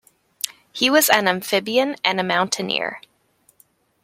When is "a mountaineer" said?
2.19-3.01